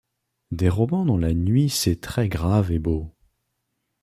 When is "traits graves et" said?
1.99-2.79